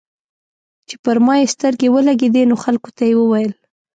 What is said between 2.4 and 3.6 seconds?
نو خلکو ته یې وويل.